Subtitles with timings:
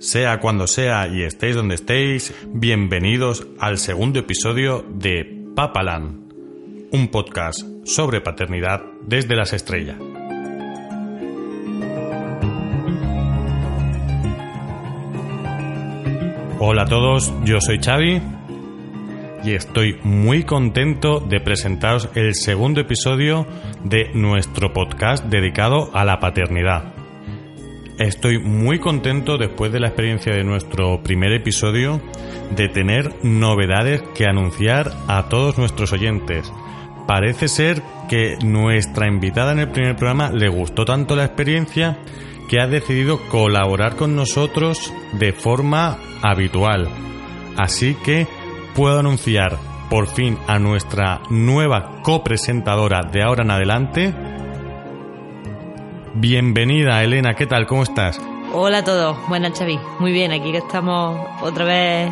[0.00, 5.24] Sea cuando sea y estéis donde estéis, bienvenidos al segundo episodio de
[5.56, 6.32] Papaland,
[6.92, 9.96] un podcast sobre paternidad desde las estrellas.
[16.60, 18.22] Hola a todos, yo soy Xavi
[19.42, 23.48] y estoy muy contento de presentaros el segundo episodio
[23.82, 26.97] de nuestro podcast dedicado a la paternidad.
[27.98, 32.00] Estoy muy contento después de la experiencia de nuestro primer episodio
[32.54, 36.52] de tener novedades que anunciar a todos nuestros oyentes.
[37.08, 41.98] Parece ser que nuestra invitada en el primer programa le gustó tanto la experiencia
[42.48, 46.88] que ha decidido colaborar con nosotros de forma habitual.
[47.56, 48.28] Así que
[48.76, 49.58] puedo anunciar
[49.90, 54.14] por fin a nuestra nueva copresentadora de ahora en adelante.
[56.14, 57.66] Bienvenida, Elena, ¿qué tal?
[57.66, 58.20] ¿Cómo estás?
[58.52, 59.78] Hola a todos, buenas Xavi.
[59.98, 62.10] Muy bien, aquí que estamos otra vez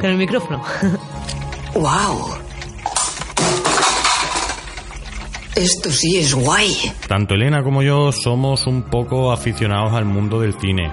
[0.00, 0.62] con el micrófono.
[1.74, 2.38] ¡Wow!
[5.54, 6.74] Esto sí es guay.
[7.06, 10.90] Tanto Elena como yo somos un poco aficionados al mundo del cine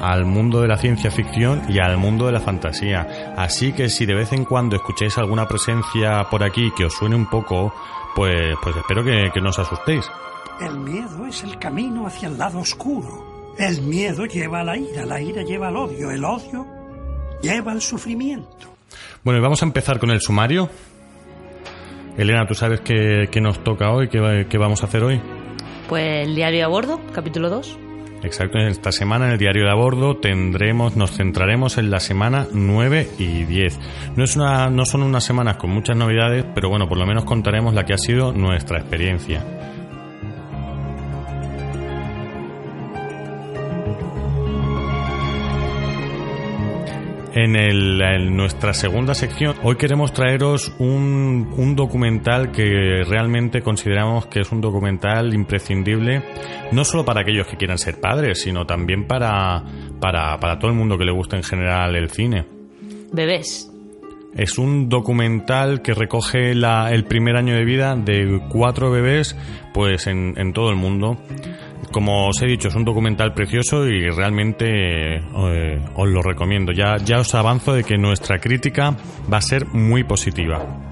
[0.00, 3.34] al mundo de la ciencia ficción y al mundo de la fantasía.
[3.36, 7.16] Así que si de vez en cuando escucháis alguna presencia por aquí que os suene
[7.16, 7.72] un poco,
[8.14, 10.10] pues, pues espero que, que no os asustéis.
[10.60, 13.54] El miedo es el camino hacia el lado oscuro.
[13.58, 16.66] El miedo lleva a la ira, la ira lleva al odio, el odio
[17.42, 18.74] lleva al sufrimiento.
[19.22, 20.70] Bueno, y vamos a empezar con el sumario.
[22.16, 24.08] Elena, ¿tú sabes qué, qué nos toca hoy?
[24.08, 25.20] ¿Qué, ¿Qué vamos a hacer hoy?
[25.88, 27.78] Pues el diario a bordo, capítulo 2.
[28.22, 32.00] Exacto, en esta semana en el diario de a bordo tendremos, nos centraremos en la
[32.00, 33.78] semana 9 y 10.
[34.16, 37.24] No, es una, no son unas semanas con muchas novedades, pero bueno, por lo menos
[37.24, 39.44] contaremos la que ha sido nuestra experiencia.
[47.36, 54.24] En, el, en, nuestra segunda sección, hoy queremos traeros un, un, documental que realmente consideramos
[54.24, 56.22] que es un documental imprescindible,
[56.72, 59.62] no solo para aquellos que quieran ser padres, sino también para,
[60.00, 62.46] para, para todo el mundo que le guste en general el cine.
[63.12, 63.70] Bebés.
[64.34, 69.36] Es un documental que recoge la, el primer año de vida de cuatro bebés
[69.74, 71.18] pues en, en todo el mundo.
[71.90, 76.72] Como os he dicho, es un documental precioso y realmente eh, os lo recomiendo.
[76.72, 78.96] Ya, ya os avanzo de que nuestra crítica
[79.32, 80.86] va a ser muy positiva.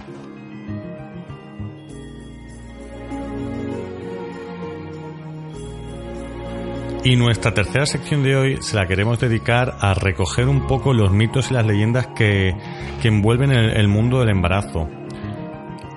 [7.04, 11.12] Y nuestra tercera sección de hoy se la queremos dedicar a recoger un poco los
[11.12, 12.54] mitos y las leyendas que,
[13.02, 14.88] que envuelven el, mundo del embarazo.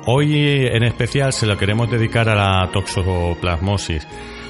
[0.06, 4.06] Hoy en especial se lo queremos dedicar a la toxoplasmosis.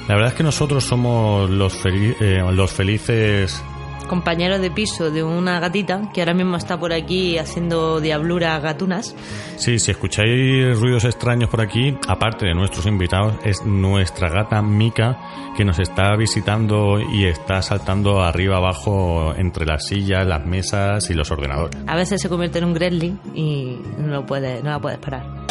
[0.08, 3.64] La verdad es que nosotros somos los, feliz, eh, los felices
[4.08, 9.16] compañeros de piso de una gatita que ahora mismo está por aquí haciendo diabluras gatunas.
[9.58, 15.54] Sí, si escucháis ruidos extraños por aquí, aparte de nuestros invitados, es nuestra gata Mika
[15.56, 21.14] que nos está visitando y está saltando arriba abajo entre las sillas, las mesas y
[21.14, 21.78] los ordenadores.
[21.86, 25.48] A veces se convierte en un gremlin y no, lo puede, no la puedes parar.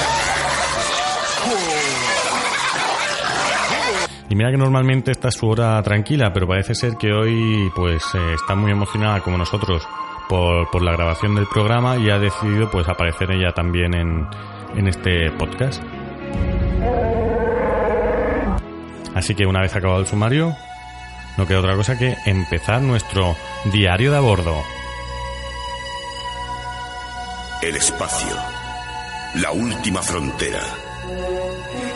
[4.28, 8.02] Y mira que normalmente esta es su hora tranquila, pero parece ser que hoy pues
[8.14, 9.86] eh, está muy emocionada como nosotros
[10.28, 14.26] por, por, la grabación del programa y ha decidido pues aparecer ella también en,
[14.76, 15.82] en este podcast.
[19.14, 20.54] Así que una vez acabado el sumario,
[21.36, 23.34] no queda otra cosa que empezar nuestro
[23.72, 24.54] diario de a bordo.
[27.62, 28.36] El espacio.
[29.36, 30.60] La última frontera.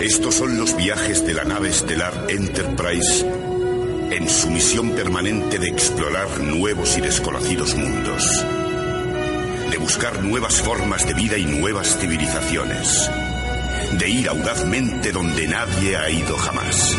[0.00, 3.26] Estos son los viajes de la nave estelar Enterprise
[4.10, 8.44] en su misión permanente de explorar nuevos y desconocidos mundos,
[9.70, 13.10] de buscar nuevas formas de vida y nuevas civilizaciones,
[13.98, 16.96] de ir audazmente donde nadie ha ido jamás.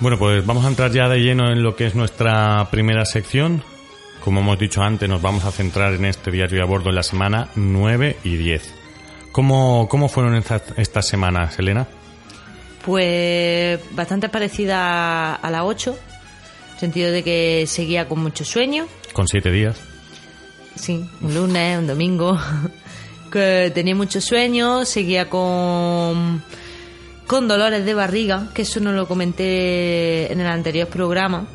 [0.00, 3.62] Bueno, pues vamos a entrar ya de lleno en lo que es nuestra primera sección.
[4.24, 6.94] Como hemos dicho antes, nos vamos a centrar en este diario de a bordo en
[6.94, 8.74] la semana 9 y 10.
[9.30, 11.86] ¿Cómo, cómo fueron estas, estas semanas, Elena?
[12.84, 18.86] Pues bastante parecida a la 8, en el sentido de que seguía con mucho sueño.
[19.12, 19.78] Con siete días.
[20.76, 22.38] Sí, un lunes, un domingo.
[23.30, 26.42] que tenía mucho sueño, seguía con,
[27.30, 31.46] con dolores de barriga, que eso no lo comenté en el anterior programa.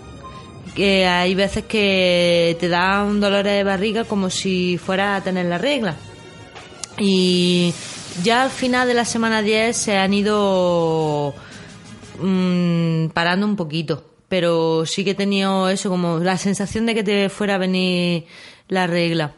[0.74, 5.58] Que hay veces que te dan dolores de barriga como si fuera a tener la
[5.58, 5.98] regla.
[6.98, 7.74] Y
[8.24, 11.34] ya al final de la semana 10 se han ido
[12.22, 14.02] mm, parando un poquito.
[14.30, 18.24] Pero sí que he tenido eso, como la sensación de que te fuera a venir
[18.70, 19.34] la regla.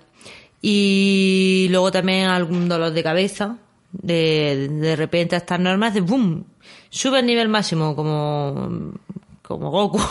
[0.62, 3.57] Y luego también algún dolor de cabeza.
[3.92, 6.45] De, de repente a estas normas de boom,
[6.89, 8.94] sube el nivel máximo como,
[9.42, 10.00] como Goku.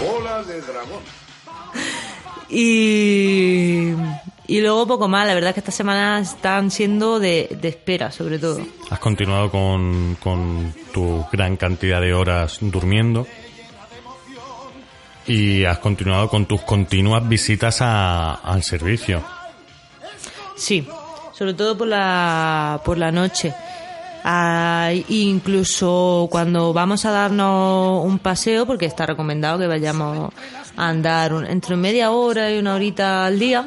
[0.00, 1.02] Bola de dragón.
[2.48, 3.92] y,
[4.46, 5.26] y luego poco más.
[5.26, 8.60] La verdad es que estas semanas están siendo de, de espera, sobre todo.
[8.90, 13.26] Has continuado con, con tu gran cantidad de horas durmiendo
[15.30, 19.22] y has continuado con tus continuas visitas a- al servicio.
[20.56, 20.86] Sí,
[21.32, 23.54] sobre todo por la, por la noche.
[24.24, 30.30] Ah, incluso cuando vamos a darnos un paseo, porque está recomendado que vayamos
[30.76, 33.66] a andar un- entre media hora y una horita al día.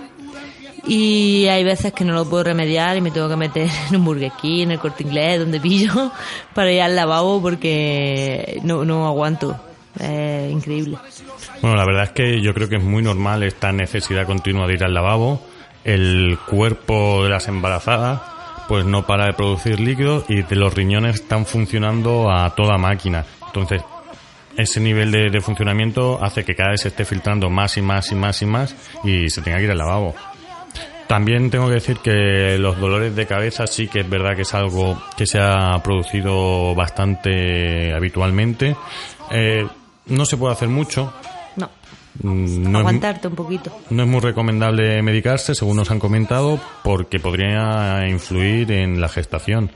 [0.85, 4.05] Y hay veces que no lo puedo remediar y me tengo que meter en un
[4.05, 6.11] Burger King, en el corte inglés, donde pillo,
[6.53, 9.57] para ir al lavabo porque no, no aguanto.
[9.99, 10.97] Es increíble.
[11.61, 14.73] Bueno, la verdad es que yo creo que es muy normal esta necesidad continua de
[14.73, 15.41] ir al lavabo.
[15.83, 18.21] El cuerpo de las embarazadas
[18.67, 23.25] pues no para de producir líquidos y de los riñones están funcionando a toda máquina.
[23.45, 23.81] Entonces,
[24.55, 28.11] ese nivel de, de funcionamiento hace que cada vez se esté filtrando más y más
[28.11, 30.15] y más y más y se tenga que ir al lavabo.
[31.07, 34.53] También tengo que decir que los dolores de cabeza sí que es verdad que es
[34.53, 38.75] algo que se ha producido bastante habitualmente.
[39.29, 39.67] Eh,
[40.07, 41.13] no se puede hacer mucho.
[41.55, 41.69] No,
[42.21, 43.75] Mm, No es, aguantarte un poquito.
[43.89, 49.71] no es muy recomendable medicarse, según nos han comentado, porque podría influir en la gestación.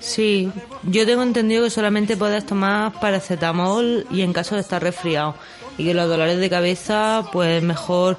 [0.00, 0.50] Sí,
[0.84, 5.34] yo tengo entendido que solamente puedes tomar paracetamol y en caso de estar resfriado.
[5.76, 8.16] Y que los dolores de cabeza, pues mejor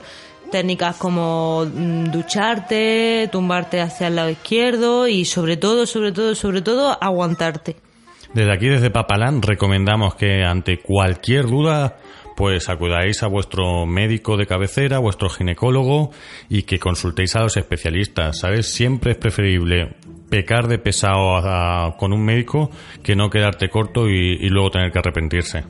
[0.51, 6.61] técnicas como mm, ducharte, tumbarte hacia el lado izquierdo y sobre todo, sobre todo, sobre
[6.61, 7.77] todo, aguantarte.
[8.33, 11.97] Desde aquí, desde Papalán, recomendamos que ante cualquier duda,
[12.35, 16.11] pues acudáis a vuestro médico de cabecera, vuestro ginecólogo
[16.47, 18.39] y que consultéis a los especialistas.
[18.39, 18.71] ¿Sabes?
[18.71, 19.95] Siempre es preferible
[20.29, 21.41] pecar de pesado
[21.97, 22.69] con un médico
[23.03, 25.63] que no quedarte corto y, y luego tener que arrepentirse.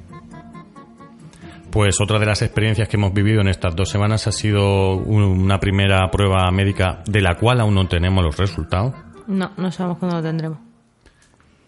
[1.72, 5.24] Pues otra de las experiencias que hemos vivido en estas dos semanas ha sido un-
[5.24, 8.94] una primera prueba médica de la cual aún no tenemos los resultados.
[9.28, 10.58] No, no sabemos cuándo lo tendremos.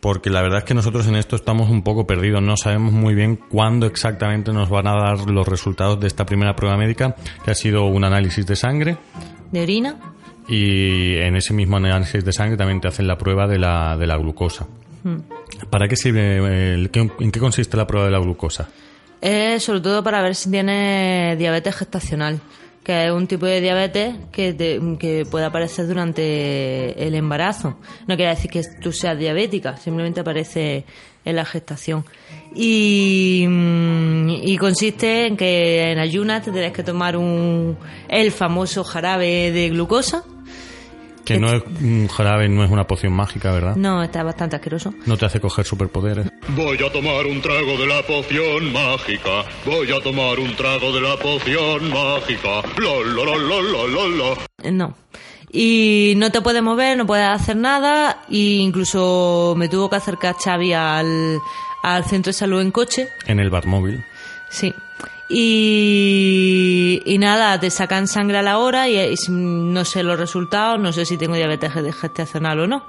[0.02, 3.14] Porque la verdad es que nosotros en esto estamos un poco perdidos, no sabemos muy
[3.14, 7.16] bien cuándo exactamente nos van a dar los resultados de esta primera prueba médica,
[7.46, 8.98] que ha sido un análisis de sangre,
[9.52, 9.96] ¿De orina?
[10.48, 14.08] y en ese mismo análisis de sangre también te hacen la prueba de la, de
[14.08, 14.66] la glucosa.
[15.70, 16.74] ¿Para qué sirve?
[16.74, 16.90] el-
[17.20, 18.70] ¿En qué consiste la prueba de la glucosa?
[19.22, 22.40] Es sobre todo para ver si tienes diabetes gestacional,
[22.84, 27.78] que es un tipo de diabetes que, te- que puede aparecer durante el embarazo.
[28.08, 30.84] No quiere decir que tú seas diabética, simplemente aparece
[31.24, 32.04] en la gestación.
[32.56, 37.78] Y, mm, y consiste en que en ayunas te tienes que tomar un,
[38.10, 40.24] el famoso jarabe de glucosa.
[41.26, 43.76] Que no es un jarabe, no es una poción mágica, ¿verdad?
[43.76, 44.94] No, está bastante asqueroso.
[45.06, 46.28] No te hace coger superpoderes.
[46.50, 49.44] Voy a tomar un trago de la poción mágica.
[49.66, 52.62] Voy a tomar un trago de la poción mágica.
[54.64, 54.96] Eh, No.
[55.54, 58.22] Y no te puedes mover, no puedes hacer nada.
[58.30, 61.40] E incluso me tuvo que acercar Xavi al,
[61.84, 63.10] al centro de salud en coche.
[63.28, 64.04] En el bar móvil.
[64.50, 64.74] Sí.
[65.34, 70.80] Y, y nada, te sacan sangre a la hora y, y no sé los resultados,
[70.80, 72.84] no sé si tengo diabetes gestacional o no.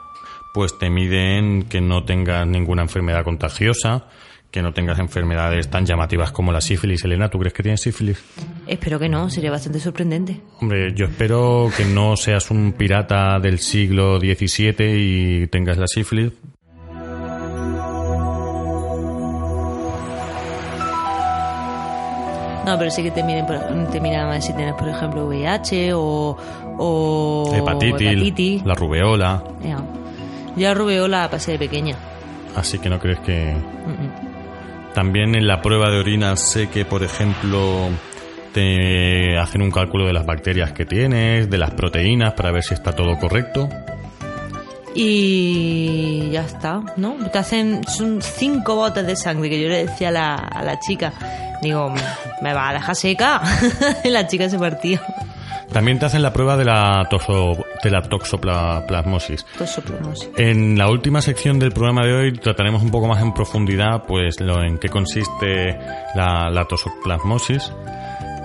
[0.52, 4.06] pues te miden que no tengas ninguna enfermedad contagiosa,
[4.50, 7.02] que no tengas enfermedades tan llamativas como la sífilis.
[7.04, 8.22] Elena, ¿tú crees que tienes sífilis?
[8.66, 10.40] Espero que no, sería bastante sorprendente.
[10.61, 16.32] Hombre, yo espero que no seas un pirata del siglo XVII y tengas la sífilis.
[22.66, 23.59] No, pero sí que te miren, por-
[23.90, 26.37] te miran a ver si tienes, por ejemplo, VIH o,
[26.78, 28.64] o hepatitis, hepatitis.
[28.64, 29.42] la rubeola.
[29.64, 29.78] Ya.
[30.57, 31.97] Yo la rubeola la pasé de pequeña.
[32.54, 33.54] Así que no crees que...
[34.95, 37.88] También en la prueba de orina sé que, por ejemplo,
[38.52, 42.75] te hacen un cálculo de las bacterias que tienes, de las proteínas, para ver si
[42.75, 43.69] está todo correcto.
[44.95, 47.14] Y ya está, ¿no?
[47.33, 50.78] Te hacen son cinco botes de sangre que yo le decía a la, a la
[50.78, 51.12] chica.
[51.62, 51.95] Digo,
[52.42, 53.40] me va a dejar seca.
[54.04, 55.00] la chica se partía.
[55.73, 59.47] También te hacen la prueba de la, toxo- de la toxoplasmosis.
[59.57, 60.28] Toxoplasmosis.
[60.37, 64.38] En la última sección del programa de hoy trataremos un poco más en profundidad pues
[64.40, 65.78] lo en qué consiste
[66.14, 67.73] la, la toxoplasmosis.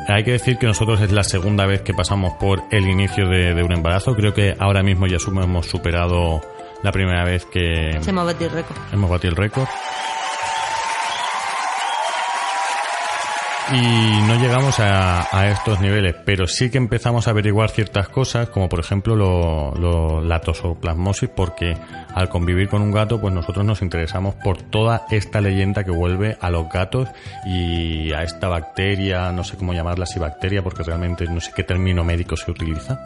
[0.07, 3.53] Hay que decir que nosotros es la segunda vez que pasamos por el inicio de,
[3.53, 4.15] de un embarazo.
[4.15, 6.39] Creo que ahora mismo ya hemos superado
[6.81, 8.77] la primera vez que Se va a batir récord.
[8.93, 9.67] hemos batido el récord.
[13.73, 18.47] Y no llegamos a, a estos niveles, pero sí que empezamos a averiguar ciertas cosas,
[18.49, 21.75] como por ejemplo lo, lo- la tosoplasmosis, porque
[22.15, 26.37] al convivir con un gato, pues nosotros nos interesamos por toda esta leyenda que vuelve
[26.39, 27.09] a los gatos
[27.45, 31.63] y a esta bacteria, no sé cómo llamarla, si bacteria, porque realmente no sé qué
[31.63, 32.99] término médico se utiliza.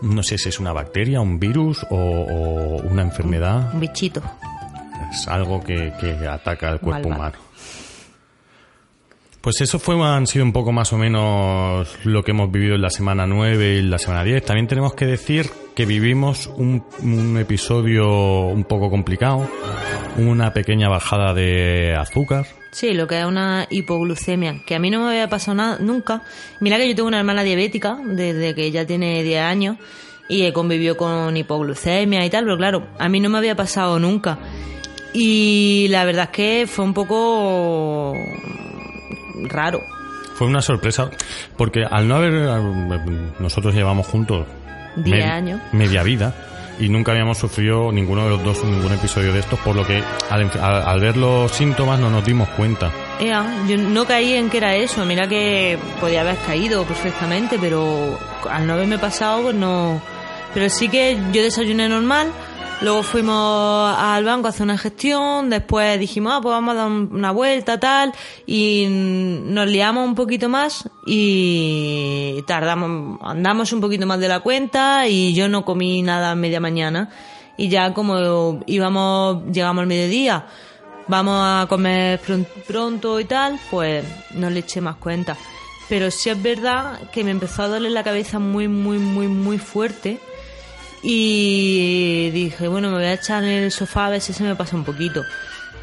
[0.00, 4.22] No sé si es una bacteria, un virus o, o una enfermedad Un bichito.
[5.12, 7.34] es algo que, que ataca al cuerpo humano.
[9.46, 12.82] Pues eso fue, han sido un poco más o menos lo que hemos vivido en
[12.82, 14.44] la semana 9 y la semana 10.
[14.44, 18.08] También tenemos que decir que vivimos un, episodio
[18.48, 19.48] un poco complicado,
[20.16, 22.48] una pequeña bajada de azúcar.
[22.72, 26.22] Sí, lo que es una hipoglucemia, que a mí no me había pasado nada nunca.
[26.58, 29.76] Mira que yo tengo una hermana diabética desde que ella tiene 10 años
[30.28, 34.40] y convivió con hipoglucemia y tal, pero claro, a mí no me había pasado nunca.
[35.12, 38.12] Y la verdad es que fue un poco
[39.44, 39.80] raro.
[40.34, 41.10] Fue una sorpresa,
[41.56, 42.32] porque al no haber...
[43.38, 44.46] Nosotros llevamos juntos...
[44.96, 45.60] Diez me- años.
[45.72, 46.34] Media vida.
[46.78, 50.02] Y nunca habíamos sufrido ninguno de los dos ningún episodio de estos, por lo que
[50.30, 52.90] al, al- al ver los síntomas no nos dimos cuenta.
[53.18, 58.18] Ea, yo no caí en que era eso, mira que podía haber caído perfectamente, pero
[58.50, 60.02] al no haberme pasado, pues no.
[60.52, 62.28] Pero sí que yo desayuné normal,
[62.82, 66.86] luego fuimos al banco a hacer una gestión, después dijimos, ah, pues vamos a dar
[66.88, 68.12] un- una vuelta, tal,
[68.46, 75.06] y nos liamos un poquito más y tardamos, andamos un poquito más de la cuenta
[75.08, 77.10] y yo no comí nada a media mañana.
[77.58, 80.46] Y ya como íbamos, llegamos al mediodía,
[81.08, 84.04] vamos a comer pron- pronto y tal, pues
[84.34, 85.36] no le eché más cuenta.
[85.88, 89.56] Pero sí es verdad que me empezó a doler la cabeza muy, muy, muy, muy
[89.58, 90.18] fuerte.
[91.02, 94.54] Y dije, bueno, me voy a echar en el sofá a ver si se me
[94.56, 95.22] pasa un poquito.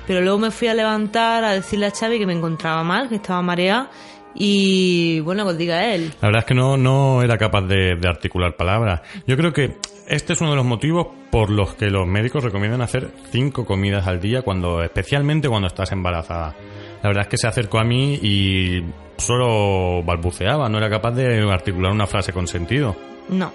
[0.08, 3.16] Pero luego me fui a levantar a decirle a Xavi que me encontraba mal, que
[3.16, 3.90] estaba mareada.
[4.36, 6.12] Y bueno, que os diga él.
[6.22, 9.02] La verdad es que no, no era capaz de, de articular palabras.
[9.28, 9.78] Yo creo que
[10.08, 14.08] este es uno de los motivos por los que los médicos recomiendan hacer cinco comidas
[14.08, 16.56] al día, cuando, especialmente cuando estás embarazada.
[17.02, 18.84] La verdad es que se acercó a mí y
[19.18, 22.96] solo balbuceaba, no era capaz de articular una frase con sentido.
[23.30, 23.52] No,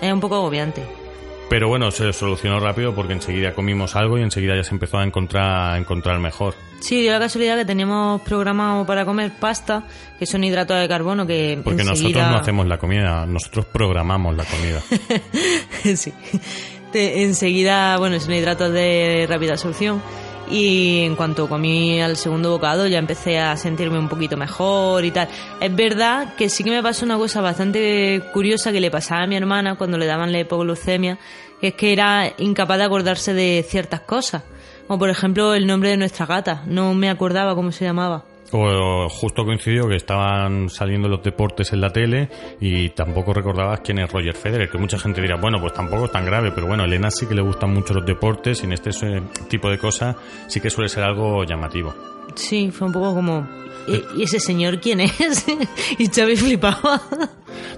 [0.00, 0.82] es un poco agobiante.
[1.50, 5.04] Pero bueno, se solucionó rápido porque enseguida comimos algo y enseguida ya se empezó a
[5.04, 6.54] encontrar, a encontrar mejor.
[6.78, 9.82] Sí, dio la casualidad que teníamos programado para comer pasta,
[10.18, 14.44] que son hidratos de carbono que Porque nosotros no hacemos la comida, nosotros programamos la
[14.44, 14.80] comida.
[15.96, 16.12] sí.
[16.92, 20.00] Te- enseguida, bueno, son hidratos de rápida absorción.
[20.50, 25.12] Y en cuanto comí al segundo bocado ya empecé a sentirme un poquito mejor y
[25.12, 25.28] tal.
[25.60, 29.26] Es verdad que sí que me pasó una cosa bastante curiosa que le pasaba a
[29.26, 31.18] mi hermana cuando le daban la hipoglucemia,
[31.60, 34.42] que es que era incapaz de acordarse de ciertas cosas.
[34.88, 36.64] Como por ejemplo el nombre de nuestra gata.
[36.66, 38.24] No me acordaba cómo se llamaba.
[38.52, 42.28] O justo coincidió que estaban saliendo los deportes en la tele
[42.60, 46.10] y tampoco recordabas quién es Roger Federer, que mucha gente dirá, bueno, pues tampoco es
[46.12, 48.72] tan grave, pero bueno, a Elena sí que le gustan mucho los deportes y en
[48.72, 50.16] este eh, tipo de cosas
[50.48, 51.94] sí que suele ser algo llamativo.
[52.34, 53.48] Sí, fue un poco como...
[53.86, 55.46] ¿Y, y ese señor quién es?
[55.98, 57.00] y Xavi flipaba.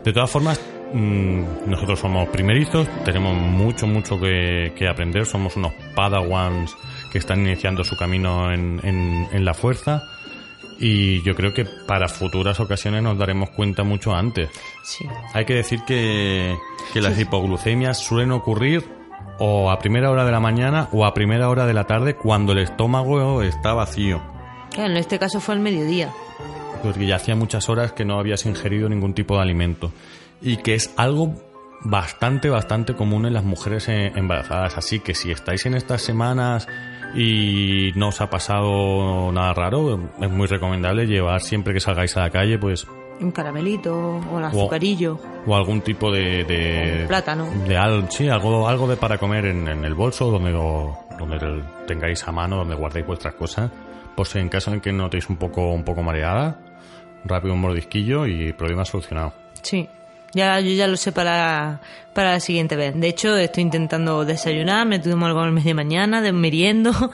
[0.04, 0.60] De todas formas,
[0.92, 6.74] mm, nosotros somos primerizos, tenemos mucho, mucho que, que aprender, somos unos padawans
[7.12, 10.02] que están iniciando su camino en, en- en la fuerza
[10.82, 14.50] y yo creo que para futuras ocasiones nos daremos cuenta mucho antes.
[14.82, 15.06] Sí.
[15.32, 16.58] Hay que decir que,
[16.92, 18.84] que las hipoglucemias suelen ocurrir
[19.38, 22.50] o a primera hora de la mañana o a primera hora de la tarde cuando
[22.50, 24.20] el estómago está vacío.
[24.72, 26.10] Claro, en este caso fue al mediodía.
[26.82, 29.92] Porque ya hacía muchas horas que no habías ingerido ningún tipo de alimento.
[30.40, 31.36] Y que es algo
[31.84, 34.76] bastante, bastante común en las mujeres eh, embarazadas.
[34.76, 36.66] Así que si estáis en estas semanas
[37.14, 42.20] y no os ha pasado nada raro, es muy recomendable llevar siempre que salgáis a
[42.20, 42.86] la calle, pues
[43.20, 45.18] Un caramelito o un azucarillo.
[45.46, 47.46] o algún tipo de, de Plátano.
[47.66, 51.36] de al- sí algo algo de para comer en, en el bolso donde lo- donde
[51.36, 53.70] el- tengáis a mano donde guardéis vuestras cosas
[54.16, 56.58] por si en caso en que notéis un poco, un poco mareada,
[57.24, 59.32] rápido un mordisquillo y problema solucionado.
[59.62, 59.88] Sí.
[60.34, 61.80] Ya, yo ya lo sé para,
[62.14, 62.94] para la siguiente vez.
[62.94, 66.92] De hecho, estoy intentando desayunar, me tomo algo al mes de mañana, de meriendo.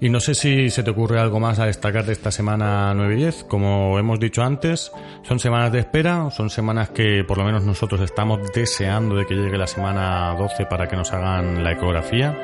[0.00, 3.14] Y no sé si se te ocurre algo más a destacar de esta semana 9
[3.14, 3.44] y 10.
[3.44, 8.00] Como hemos dicho antes, son semanas de espera, son semanas que por lo menos nosotros
[8.02, 12.38] estamos deseando de que llegue la semana 12 para que nos hagan la ecografía.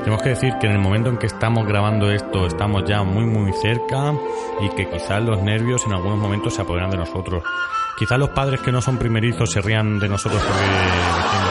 [0.00, 3.26] Tenemos que decir que en el momento en que estamos grabando esto estamos ya muy
[3.26, 4.12] muy cerca
[4.60, 7.44] y que quizás los nervios en algunos momentos se apoderan de nosotros.
[7.98, 11.50] Quizás los padres que no son primerizos se rían de nosotros porque diciendo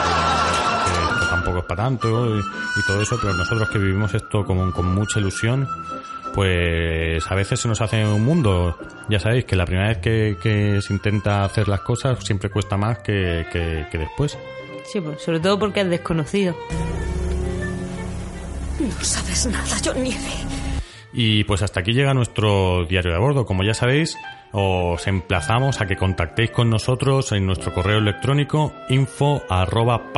[0.85, 4.43] que esto tampoco es para tanto y, y todo eso, pero nosotros que vivimos esto
[4.43, 5.67] como con mucha ilusión,
[6.33, 8.77] pues a veces se nos hace un mundo.
[9.09, 12.75] Ya sabéis que la primera vez que, que se intenta hacer las cosas siempre cuesta
[12.77, 14.37] más que, que- que después.
[14.91, 16.55] Sí, pues, sobre todo porque es desconocido.
[18.79, 20.19] No sabes nada, John Nieve.
[21.13, 23.45] Y pues hasta aquí llega nuestro diario de a bordo.
[23.45, 24.15] Como ya sabéis,
[24.51, 30.11] os emplazamos a que contactéis con nosotros en nuestro correo electrónico info arroba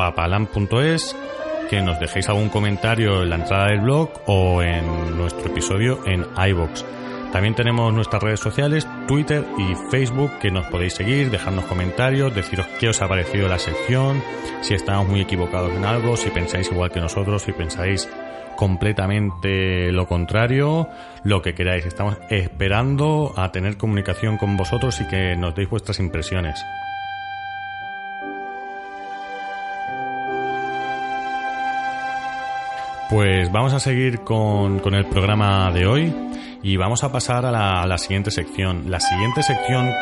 [1.70, 6.26] que nos dejéis algún comentario en la entrada del blog o en nuestro episodio en
[6.36, 6.84] iBox.
[7.32, 12.66] También tenemos nuestras redes sociales, Twitter y Facebook, que nos podéis seguir, dejarnos comentarios, deciros
[12.78, 14.22] qué os ha parecido la sección,
[14.60, 18.08] si estamos muy equivocados en algo, si pensáis igual que nosotros, si pensáis
[18.56, 20.88] completamente lo contrario,
[21.22, 21.86] lo que queráis.
[21.86, 26.64] Estamos esperando a tener comunicación con vosotros y que nos deis vuestras impresiones.
[33.10, 36.14] Pues vamos a seguir con, con el programa de hoy
[36.62, 38.90] y vamos a pasar a la, a la siguiente sección.
[38.90, 39.92] La siguiente sección,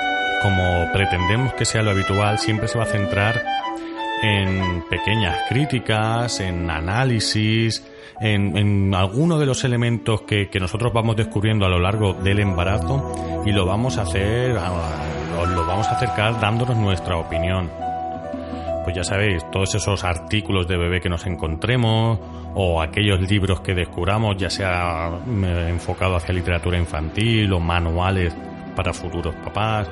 [0.41, 3.43] como pretendemos que sea lo habitual, siempre se va a centrar
[4.23, 7.85] en pequeñas críticas, en análisis,
[8.21, 13.43] en, en alguno de los elementos que, nosotros vamos descubriendo a lo largo del embarazo
[13.45, 14.71] y lo vamos a hacer, a-
[15.41, 17.69] os lo vamos a acercar dándonos nuestra opinión.
[18.85, 22.19] Pues ya sabéis, todos esos artículos de bebé que nos encontremos
[22.55, 25.11] o aquellos libros que descubramos, ya sea
[25.45, 28.35] eh, enfocado hacia literatura infantil o manuales
[28.77, 29.89] para futuros papás,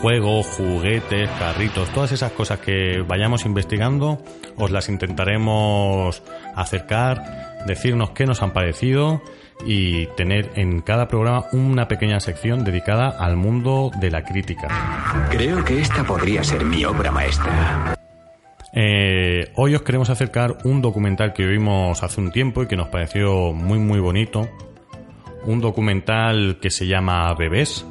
[0.00, 4.18] juegos, juguetes, carritos, todas esas cosas que vayamos investigando,
[4.56, 6.22] os las intentaremos
[6.54, 9.22] acercar, decirnos qué nos han parecido
[9.66, 14.68] y tener en cada programa una pequeña sección dedicada al mundo de la crítica.
[15.30, 17.96] Creo que esta podría ser mi obra maestra.
[18.76, 22.88] Eh, hoy os queremos acercar un documental que vimos hace un tiempo y que nos
[22.88, 24.48] pareció muy muy bonito.
[25.44, 27.86] Un documental que se llama Bebés.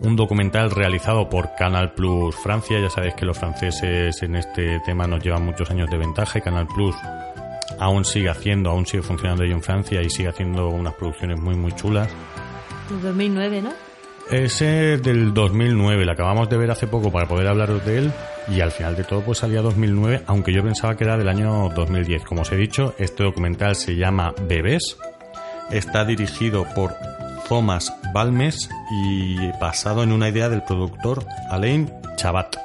[0.00, 2.78] Un documental realizado por Canal Plus Francia.
[2.80, 6.42] Ya sabéis que los franceses en este tema nos llevan muchos años de ventaja y
[6.42, 6.94] Canal Plus
[7.78, 11.54] aún sigue haciendo, aún sigue funcionando ello en Francia y sigue haciendo unas producciones muy
[11.54, 12.08] muy chulas.
[12.90, 13.72] En 2009, ¿no?
[14.30, 18.12] Ese es del 2009, lo acabamos de ver hace poco para poder hablaros de él
[18.46, 21.70] y al final de todo pues salía 2009, aunque yo pensaba que era del año
[21.74, 22.24] 2010.
[22.24, 24.98] Como os he dicho, este documental se llama Bebés,
[25.70, 26.94] está dirigido por
[27.48, 32.56] Thomas Balmes y basado en una idea del productor Alain Chabat.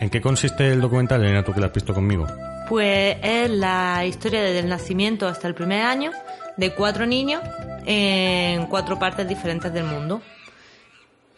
[0.00, 2.26] ¿En qué consiste el documental, Elena, tú que lo has visto conmigo?
[2.68, 6.10] Pues es la historia desde el nacimiento hasta el primer año
[6.56, 7.42] de cuatro niños
[7.86, 10.20] en cuatro partes diferentes del mundo.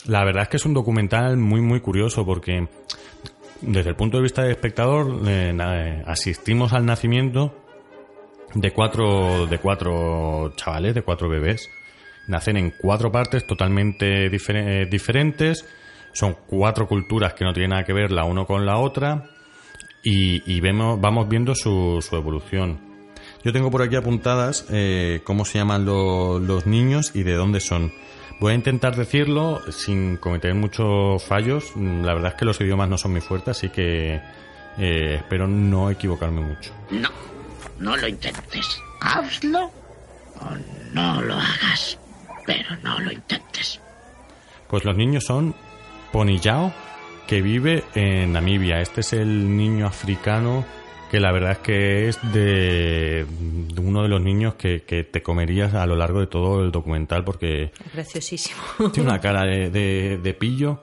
[0.07, 2.67] La verdad es que es un documental muy muy curioso porque
[3.61, 7.55] desde el punto de vista del espectador eh, eh, asistimos al nacimiento
[8.55, 11.71] de cuatro de cuatro chavales, de cuatro bebés.
[12.27, 15.67] Nacen en cuatro partes totalmente eh, diferentes.
[16.13, 19.25] Son cuatro culturas que no tienen nada que ver la uno con la otra
[20.03, 22.81] y, y vemos, vamos viendo su, su evolución.
[23.45, 27.61] Yo tengo por aquí apuntadas eh, cómo se llaman lo- los niños y de dónde
[27.61, 27.93] son.
[28.41, 31.73] Voy a intentar decirlo sin cometer muchos fallos.
[31.77, 34.21] Mm, La verdad es que los idiomas no son muy fuertes, así que
[34.79, 36.73] eh, espero no equivocarme mucho.
[36.91, 37.09] No,
[37.79, 38.81] no lo intentes.
[39.01, 39.67] Hazlo
[40.41, 40.49] o
[40.93, 41.99] no lo hagas.
[42.47, 43.81] Pero no lo intentes.
[44.69, 45.55] Pues los niños son
[46.13, 46.73] Poniyao,
[47.27, 48.81] que vive en Namibia.
[48.81, 50.65] Este es el niño africano
[51.11, 55.23] que la verdad es que es de, de uno de los niños que, que te
[55.23, 58.61] comerías a lo largo de todo el documental porque Es graciosísimo.
[58.93, 60.83] tiene una cara de, de- de pillo.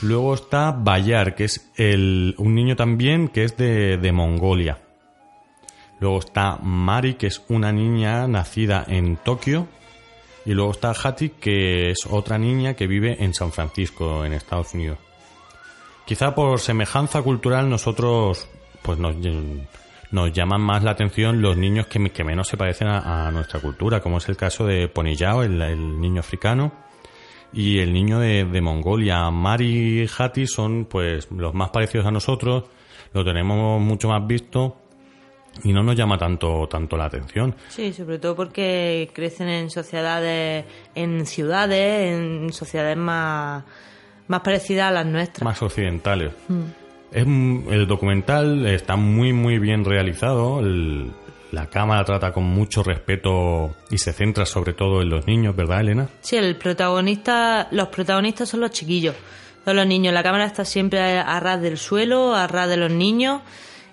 [0.00, 4.78] Luego está Bayar, que es el, un niño también que es de, de Mongolia.
[6.00, 9.66] Luego está Mari, que es una niña nacida en Tokio.
[10.44, 14.74] Y luego está Hattie, que es otra niña que vive en San Francisco, en Estados
[14.74, 14.98] Unidos.
[16.06, 18.48] Quizá por semejanza cultural nosotros
[18.80, 19.16] pues nos,
[20.10, 24.16] nos llaman más la atención los niños que, menos se parecen a, nuestra cultura, como
[24.16, 26.72] es el caso de Poniyao, el, el niño africano,
[27.52, 29.30] y el niño de, de Mongolia.
[29.30, 32.64] Mari y Hati son pues los más parecidos a nosotros,
[33.12, 34.76] lo tenemos mucho más visto
[35.64, 37.54] y no nos llama tanto tanto la atención.
[37.68, 43.64] Sí, sobre todo porque crecen en sociedades, en ciudades, en sociedades más,
[44.28, 45.44] más parecidas a las nuestras.
[45.44, 46.32] Más occidentales.
[47.10, 50.60] Es, m- el documental está muy muy bien realizado.
[50.60, 51.10] el-
[51.50, 55.80] la cámara trata con mucho respeto y se centra sobre todo en los niños, ¿verdad,
[55.80, 56.06] Elena?
[56.20, 59.14] Sí, el protagonista, los protagonistas son los chiquillos,
[59.64, 60.12] son los niños.
[60.12, 63.40] La cámara está siempre a ras del suelo, a ras de los niños.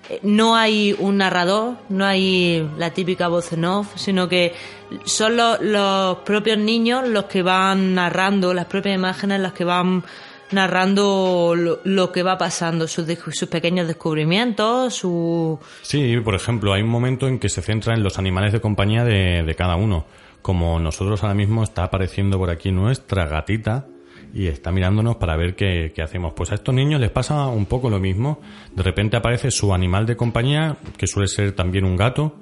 [0.10, 4.54] Eh, No hay un narrador, no hay la típica voz en off, sino que
[5.06, 10.04] son los, los propios niños los que van narrando, las propias imágenes las que van
[10.52, 15.60] narrando lo, que va pasando, sus, sus pequeños descubrimientos, su...
[15.82, 19.04] Sí, por ejemplo, hay un momento en que se centra en los animales de compañía
[19.04, 20.06] de, de cada uno.
[20.42, 23.88] Como nosotros ahora mismo está apareciendo por aquí nuestra gatita
[24.36, 26.34] y está mirándonos para ver qué, qué hacemos.
[26.36, 28.42] Pues a estos niños les pasa un poco lo mismo.
[28.76, 32.36] De repente aparece su animal de compañía, que suele ser también un gato.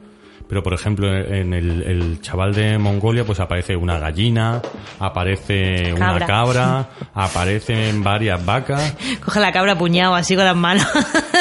[0.49, 4.59] Pero, por ejemplo, en el, el chaval de Mongolia, pues aparece una gallina,
[4.99, 6.25] aparece una Cabra.
[6.25, 8.97] cabra, aparecen varias vacas.
[9.23, 10.85] Coge la cabra puñado así con las manos,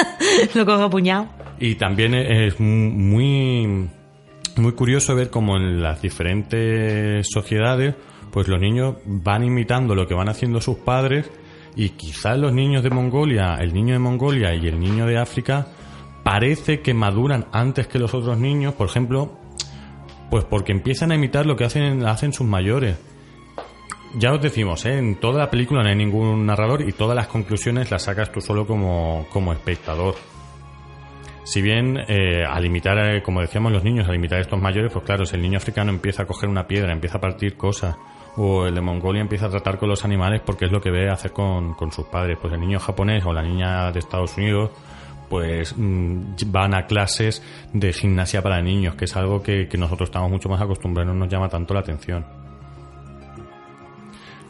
[0.54, 1.28] lo coge puñado.
[1.58, 3.88] Y también es muy,
[4.56, 7.94] muy curioso ver cómo en las diferentes sociedades,
[8.32, 11.30] pues los niños van imitando lo que van haciendo sus padres
[11.76, 15.68] y quizás los niños de Mongolia, el niño de Mongolia y el niño de África,
[16.22, 19.32] parece que maduran antes que los otros niños, por ejemplo,
[20.30, 22.98] pues porque empiezan a imitar lo que hacen, hacen sus mayores.
[24.14, 24.98] Ya os decimos, ¿eh?
[24.98, 28.40] en toda la película no hay ningún narrador y todas las conclusiones las sacas tú
[28.40, 30.14] solo como, como espectador.
[31.44, 34.92] Si bien eh, al imitar, eh, como decíamos los niños, al imitar a estos mayores,
[34.92, 37.96] pues claro, si el niño africano empieza a coger una piedra, empieza a partir cosas,
[38.36, 41.10] o el de Mongolia empieza a tratar con los animales porque es lo que ve
[41.10, 44.70] hacer con, con sus padres, pues el niño japonés o la niña de Estados Unidos,
[45.28, 47.42] pues mm, van a clases
[47.72, 51.18] de gimnasia para niños, que es algo que, que nosotros estamos mucho más acostumbrados, no
[51.18, 52.24] nos llama tanto la atención.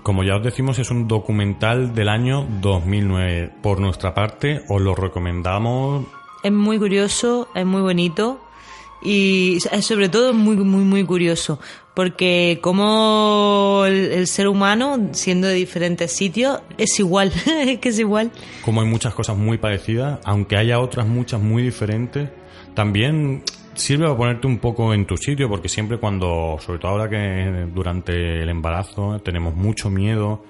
[0.02, 3.52] Como ya os decimos, es un documental del año 2009.
[3.62, 6.06] Por nuestra parte, os lo recomendamos
[6.42, 8.40] Es muy curioso, es muy bonito
[9.02, 11.58] y sobre todo muy, muy, muy curioso.
[11.94, 17.98] Porque como el, el ser humano, siendo de diferentes sitios, es igual, es que es
[17.98, 18.30] igual.
[18.64, 22.30] como hay muchas cosas muy parecidas, aunque haya otras muchas muy diferentes,
[22.74, 23.42] también
[23.74, 27.66] sirve para ponerte un poco en tu sitio, porque siempre cuando, sobre todo ahora que
[27.74, 30.44] durante el embarazo tenemos mucho miedo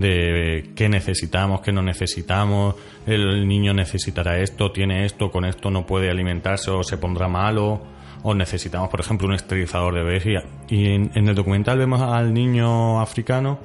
[0.00, 2.74] de qué necesitamos, qué no necesitamos,
[3.06, 7.80] el niño necesitará esto, tiene esto, con esto no puede alimentarse o se pondrá malo,
[8.22, 10.26] o necesitamos, por ejemplo, un esterilizador de bebés.
[10.68, 13.60] Y, en, en el documental vemos al niño africano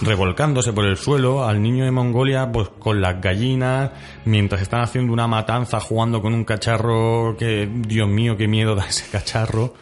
[0.00, 3.90] revolcándose por el suelo, al niño de Mongolia pues con las gallinas,
[4.24, 8.86] mientras están haciendo una matanza jugando con un cacharro que, Dios mío, qué miedo da
[8.86, 9.74] ese cacharro.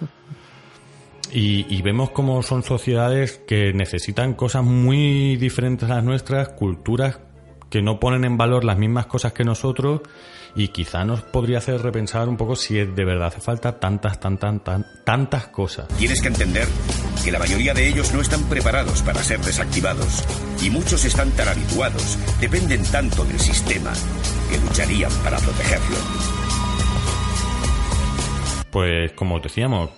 [1.32, 7.20] Y, y vemos cómo son sociedades que necesitan cosas muy diferentes a las nuestras, culturas
[7.70, 10.02] que no ponen en valor las mismas cosas que nosotros
[10.56, 14.62] y quizá nos podría hacer repensar un poco si de verdad hace falta tantas, tantas,
[14.64, 15.86] tan, tantas cosas.
[15.96, 16.66] Tienes que entender
[17.24, 20.24] que la mayoría de ellos no están preparados para ser desactivados
[20.62, 23.92] y muchos están tan habituados, dependen tanto del sistema,
[24.50, 25.96] que lucharían para protegerlo.
[28.72, 29.90] Pues como os decíamos,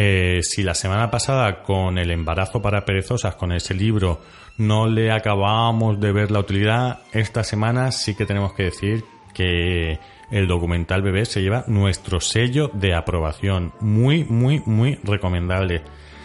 [0.00, 4.20] eh, si la semana pasada con el embarazo para perezosas, con ese libro,
[4.56, 9.98] no le acabábamos de ver la utilidad, esta semana sí que tenemos que decir que
[10.30, 13.72] el documental bebé se lleva nuestro sello de aprobación.
[13.80, 15.82] Muy, muy, muy recomendable.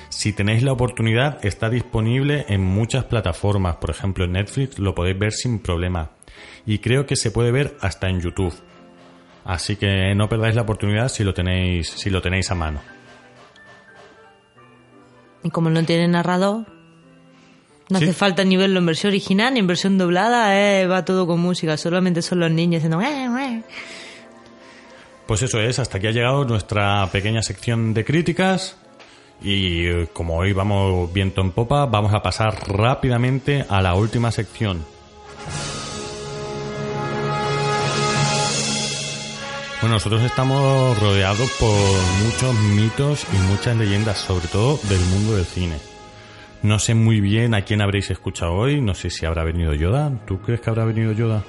[0.09, 3.77] Si tenéis la oportunidad, está disponible en muchas plataformas.
[3.77, 6.11] Por ejemplo, en Netflix lo podéis ver sin problema.
[6.67, 8.53] Y creo que se puede ver hasta en YouTube.
[9.45, 12.92] Así que no perdáis la oportunidad si lo tenéis, si lo tenéis a mano.
[15.43, 16.65] Y como no tiene narrador,
[17.89, 18.05] no Sí.
[18.05, 21.39] hace falta ni verlo en versión original ni en versión doblada, eh, va todo con
[21.39, 23.01] música, solamente son los niños diciendo...
[23.01, 23.63] "Eh, eh".
[25.27, 28.77] Pues eso es, hasta aquí ha llegado nuestra pequeña sección de críticas.
[29.41, 34.31] Y eh, como hoy vamos viento en popa, vamos a pasar rápidamente a la última
[34.31, 34.85] sección.
[39.83, 41.69] Bueno, nosotros estamos rodeados por
[42.23, 45.77] muchos mitos y muchas leyendas, sobre todo del mundo del cine.
[46.61, 50.09] No sé muy bien a quién habréis escuchado hoy, no sé si habrá venido Yoda.
[50.25, 51.43] ¿Tú crees que habrá venido Yoda?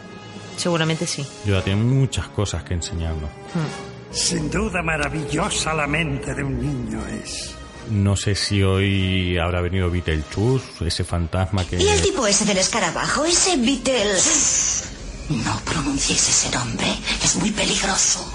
[0.56, 1.24] Seguramente sí.
[1.46, 3.30] Yoda tiene muchas cosas que enseñarnos.
[3.54, 4.12] Hmm.
[4.12, 7.54] Sin duda maravillosa la mente de un niño es.
[7.88, 11.76] No sé si hoy habrá venido Beetlejuice, ese fantasma que...
[11.76, 13.24] ¿Y el tipo ese del escarabajo?
[13.24, 14.93] Ese Beetle...
[15.30, 16.86] No pronuncies ese nombre.
[17.22, 18.30] Es muy peligroso.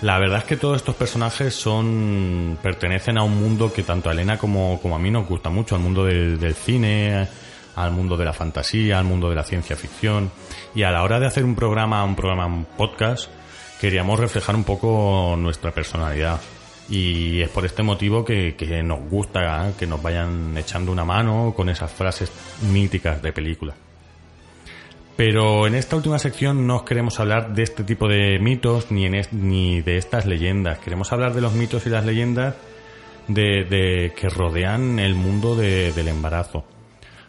[0.00, 4.12] La verdad es que todos estos personajes son pertenecen a un mundo que tanto a
[4.12, 7.28] Elena como, como a mí nos gusta mucho, al mundo del, cine,
[7.76, 10.30] al mundo de la fantasía, al mundo de la ciencia ficción.
[10.74, 13.28] Y a la hora de hacer un programa, un programa, podcast,
[13.78, 16.40] queríamos reflejar un poco nuestra personalidad.
[16.88, 19.74] Y es por este motivo que, que nos gusta ¿eh?
[19.78, 23.74] que nos vayan echando una mano con esas frases míticas de película.
[25.20, 29.20] Pero en esta última sección no queremos hablar de este tipo de mitos ni, en
[29.32, 30.78] ni de estas leyendas.
[30.78, 32.54] Queremos hablar de los mitos y las leyendas
[33.28, 36.64] de, de- que rodean el mundo de- del embarazo.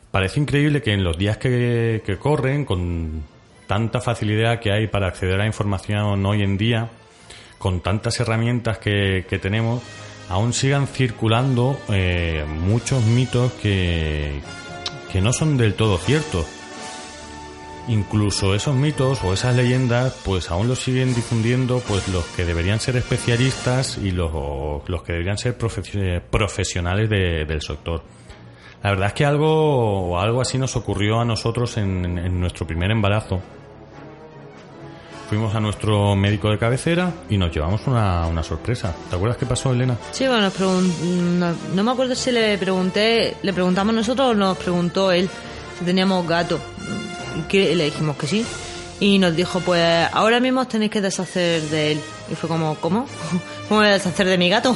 [0.09, 3.23] Parece increíble que en los días que, que corren, con
[3.67, 6.87] tanta facilidad que hay para acceder a información hoy en día,
[7.57, 9.83] con tantas herramientas que, que tenemos,
[10.29, 14.39] aún sigan circulando eh, muchos mitos que,
[15.11, 16.60] que no son del todo ciertos.
[17.91, 22.79] Incluso esos mitos o esas leyendas, pues aún los siguen difundiendo pues los que deberían
[22.79, 24.31] ser especialistas y los,
[24.87, 28.01] los que deberían ser profe- profesionales de- del sector.
[28.81, 33.41] La verdad es que algo, algo así nos ocurrió a nosotros en, nuestro primer embarazo.
[35.29, 38.95] Fuimos a nuestro médico de cabecera y nos llevamos una, una sorpresa.
[39.09, 39.97] ¿Te acuerdas qué pasó, Elena?
[40.11, 44.57] Sí, bueno, nos no, no me acuerdo si le pregunté, le preguntamos nosotros o nos
[44.57, 45.29] preguntó él
[45.79, 46.59] si teníamos gato.
[47.51, 48.45] Que le dijimos que sí.
[49.01, 52.01] Y nos dijo, pues ahora mismo os tenéis que deshacer de él.
[52.31, 53.05] Y fue como, ¿cómo?
[53.67, 54.73] ¿Cómo voy a deshacer de mi gato?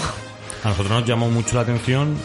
[0.62, 2.18] A nosotros nos llamó mucho la atención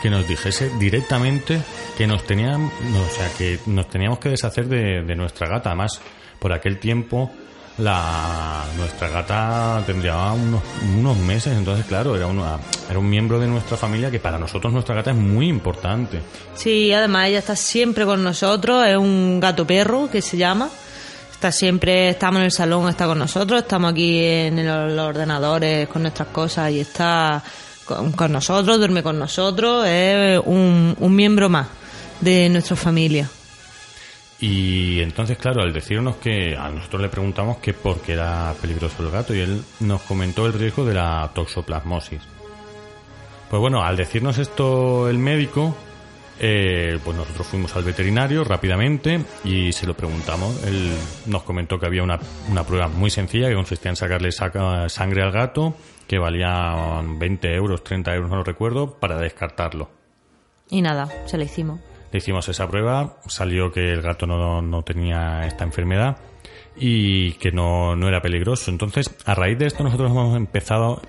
[0.00, 1.60] que nos dijese directamente
[1.98, 5.68] que nos tenían, no, o sea, que nos teníamos que deshacer de, de nuestra gata.
[5.68, 6.00] Además,
[6.38, 7.30] por aquel tiempo
[7.78, 10.62] la nuestra gata tendría unos,
[10.96, 12.58] unos meses, entonces claro, era una,
[12.88, 16.20] era un miembro de nuestra familia que para nosotros nuestra gata es muy importante.
[16.54, 20.68] Sí, además ella está siempre con nosotros, es un gato perro que se llama.
[21.32, 26.02] Está siempre, estamos en el salón, está con nosotros, estamos aquí en los ordenadores con
[26.02, 27.42] nuestras cosas y está
[27.84, 31.66] con, con nosotros, duerme con nosotros, es un, un miembro más
[32.20, 33.28] de nuestra familia.
[34.44, 39.00] Y entonces, claro, al decirnos que a nosotros le preguntamos que por qué era peligroso
[39.04, 42.20] el gato y él nos comentó el riesgo de la toxoplasmosis.
[43.48, 45.76] Pues bueno, al decirnos esto el médico,
[46.40, 50.60] eh, pues nosotros fuimos al veterinario rápidamente y se lo preguntamos.
[50.64, 50.90] Él
[51.26, 52.18] nos comentó que había una,
[52.50, 55.76] una prueba muy sencilla que consistía en sacarle saca- sangre al gato,
[56.08, 59.88] que valía 20 euros, 30 euros, no lo recuerdo, para descartarlo.
[60.68, 61.78] Y nada, se la hicimos.
[62.18, 66.18] Hicimos esa prueba, salió que el gato no, no tenía esta enfermedad
[66.76, 68.70] y que no, no era peligroso.
[68.70, 71.00] Entonces, a raíz de esto nosotros hemos empezado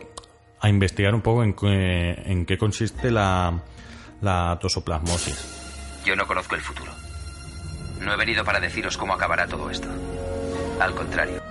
[0.59, 3.61] a investigar un poco en, qué- en qué consiste la,
[4.21, 6.01] la tosoplasmosis.
[6.05, 6.91] Yo no conozco el futuro.
[8.01, 9.87] No he venido para deciros cómo acabará todo esto.
[10.79, 11.41] Al contrario,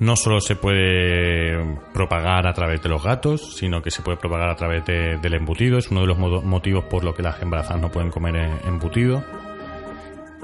[0.00, 4.48] No solo se puede propagar a través de los gatos, sino que se puede propagar
[4.48, 5.76] a través de- del embutido.
[5.78, 9.24] Es uno de los motivos por los que las embarazadas no pueden comer eh, embutido.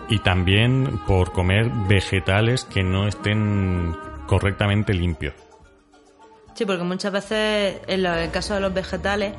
[0.09, 3.95] Y también por comer vegetales que no estén
[4.27, 5.35] correctamente limpios.
[6.55, 9.35] Sí, porque muchas veces en el caso de los vegetales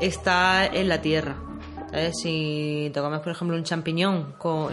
[0.00, 1.36] está en la tierra.
[1.90, 2.18] ¿sabes?
[2.22, 4.68] Si te comes, por ejemplo, un champiñón con,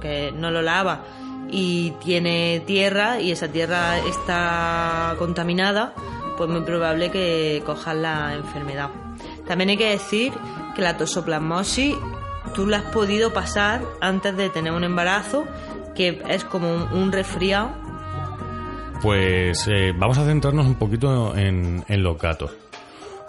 [0.00, 1.02] que no lo lava
[1.50, 5.94] y tiene tierra y esa tierra está contaminada,
[6.36, 8.90] pues muy probable que cojas la enfermedad.
[9.46, 10.32] También hay que decir
[10.74, 11.96] que la tosoplasmosis
[12.54, 15.44] tú la has podido pasar antes de tener un embarazo,
[15.94, 17.70] que es como un, un resfriado
[19.02, 22.52] Pues eh, vamos a centrarnos un poquito en, en los gatos.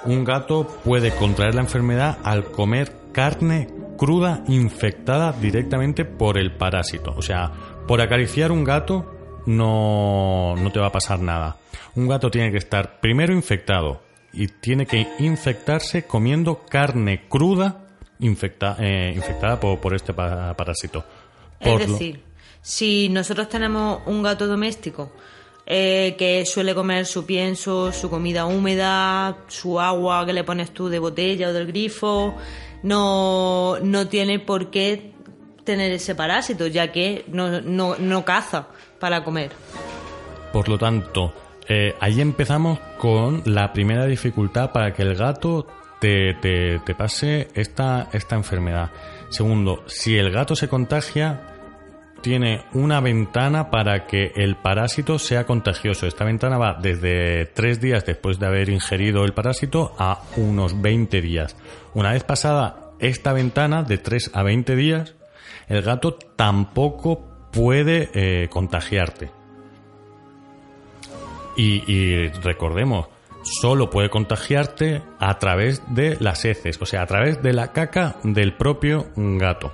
[0.06, 7.14] Un gato puede contraer la enfermedad al comer carne cruda infectada directamente por el parásito.
[7.16, 7.52] O sea,
[7.92, 11.58] por acariciar un gato no, no te va a pasar nada.
[11.96, 14.02] Un gato tiene que estar primero infectado
[14.32, 17.82] y tiene que infectarse comiendo carne cruda
[18.22, 21.04] infecta- eh, infectada por, por este pa- parásito.
[21.62, 22.22] Por Es lo- decir,
[22.62, 25.12] si nosotros tenemos un gato doméstico
[25.66, 30.88] eh, que suele comer su pienso, su comida húmeda, su agua que le pones tú
[30.88, 32.36] de botella o del grifo,
[32.84, 35.11] no, no tiene por qué
[35.72, 38.68] tener ese parásito, ya que no, no, no caza
[39.00, 39.52] para comer.
[40.54, 41.34] Por lo tanto,
[41.68, 45.66] eh, ahí empezamos con la primera dificultad para que el gato
[46.00, 48.92] te, te- te pase esta, esta enfermedad.
[49.30, 51.48] Segundo, si el gato se contagia,
[52.22, 56.06] tiene una ventana para que el parásito sea contagioso.
[56.06, 61.22] Esta ventana va desde tres días después de haber ingerido el parásito a unos 20
[61.22, 61.56] días.
[61.94, 65.16] Una vez pasada esta ventana de 3 a 20 días,
[65.72, 69.32] el gato tampoco puede eh, contagiarte.
[71.56, 73.08] Y, recordemos,
[73.44, 78.18] solo puede contagiarte a través de las heces, o sea, a través de la caca
[78.24, 79.72] del propio gato.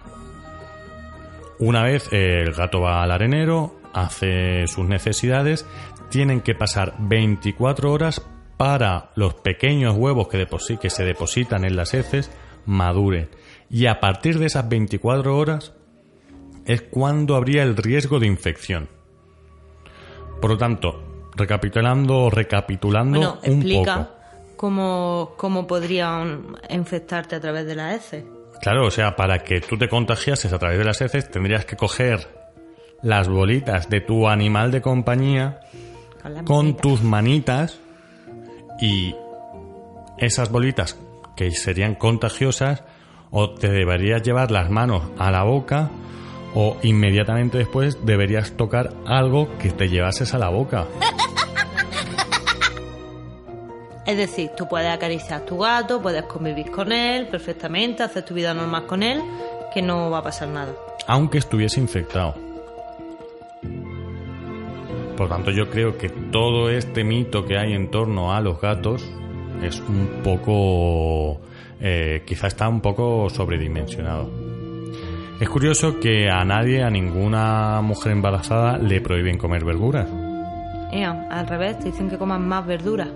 [1.59, 5.65] Una vez eh, el gato va al arenero, hace sus necesidades,
[6.09, 8.21] tienen que pasar 24 horas
[8.57, 12.29] para los pequeños huevos que se depositan en las heces
[12.67, 13.29] maduren.
[13.69, 15.73] Y a partir de esas 24 horas
[16.67, 18.89] es cuando habría el riesgo de infección.
[20.41, 21.01] Por lo tanto,
[21.35, 24.09] recapitulando, recapitulando Bueno, un explica poco.
[24.57, 28.25] cómo, cómo podrían infectarte a través de la heces.
[28.61, 31.75] Claro, o sea, para que tú te contagiases a través de las heces tendrías que
[31.75, 32.27] coger
[33.01, 35.59] las bolitas de tu animal de compañía
[36.43, 37.79] Con las tus manitas
[38.81, 39.15] y
[40.17, 40.99] esas bolitas
[41.35, 42.83] que serían contagiosas
[43.29, 45.91] o te deberías llevar las manos a la boca
[46.55, 50.85] o inmediatamente después deberías tocar algo que te llevases a la boca.
[54.05, 58.33] Es decir, tú puedes acariciar a tu gato, puedes convivir con él perfectamente, hacer tu
[58.33, 59.21] vida normal con él,
[59.73, 60.73] que no va a pasar nada.
[61.07, 62.35] aunque estuviese infectado.
[65.17, 69.03] Por tanto, yo creo que todo este mito que hay en torno a los gatos
[69.63, 71.39] es un poco...
[71.81, 74.29] eh, quizá está un poco sobredimensionado.
[75.39, 80.09] Es curioso que a nadie, a ninguna mujer embarazada, le prohíben comer verduras.
[80.91, 83.09] Ea, al revés, te dicen que comas más verduras.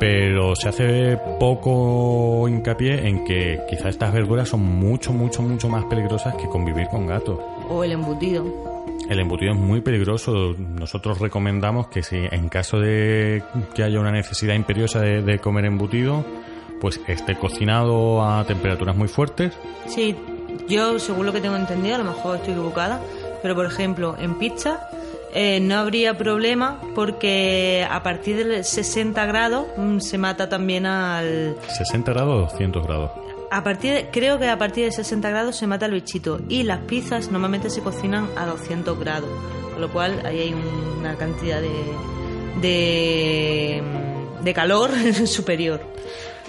[0.00, 5.84] Pero se hace poco hincapié en que quizá estas verduras son mucho, mucho, mucho más
[5.84, 7.38] peligrosas que convivir con gatos.
[7.68, 8.44] O el embutido.
[9.08, 10.56] El embutido es muy peligroso.
[10.58, 15.66] Nosotros recomendamos que si en caso de que haya una necesidad imperiosa de, de comer
[15.66, 16.24] embutido,
[16.80, 19.56] pues esté cocinado a temperaturas muy fuertes.
[19.86, 20.16] Sí,
[20.68, 23.00] yo según lo que tengo entendido, a lo mejor estoy equivocada,
[23.42, 24.88] pero por ejemplo, en pizza
[25.34, 31.56] eh, no habría problema porque a partir de 60 grados mm, se mata también al...
[31.68, 33.10] 60 grados o 200 grados.
[33.50, 36.62] A partir de- creo que a partir de 60 grados se mata el bichito y
[36.64, 39.28] las pizzas normalmente se cocinan a 200 grados,
[39.72, 40.54] con lo cual ahí hay
[40.98, 41.70] una cantidad de,
[42.60, 43.82] de,
[44.42, 44.90] de calor
[45.26, 45.80] superior.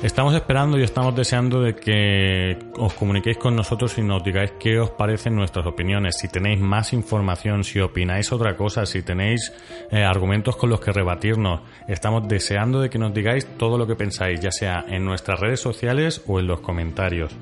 [0.03, 4.79] Estamos esperando y estamos deseando de que os comuniquéis con nosotros y nos digáis qué
[4.79, 9.51] os parecen nuestras opiniones, si tenéis más información, si opináis otra cosa, si tenéis
[9.89, 11.61] eh, argumentos con los que rebatirnos.
[11.87, 15.61] Estamos deseando de que nos digáis todo lo que pensáis, ya sea en nuestras redes
[15.61, 17.35] sociales o en los comentarios.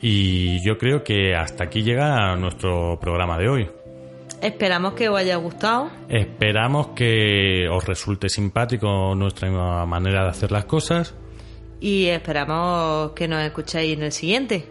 [0.00, 3.70] Y yo creo que hasta aquí llega nuestro programa de hoy.
[4.42, 5.88] Esperamos que os haya gustado.
[6.08, 11.14] Esperamos que os resulte simpático nuestra manera de hacer las cosas.
[11.80, 14.68] Y esperamos que nos escuchéis en el siguiente.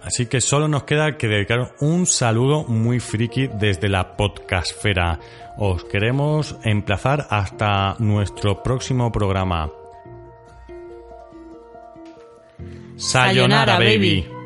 [0.00, 5.18] Así que solo nos queda que dedicar un saludo muy friki desde la podcastfera.
[5.56, 9.72] Os queremos emplazar hasta nuestro próximo programa.
[12.96, 14.20] Sayonara, Sayonara, baby.
[14.22, 14.43] baby.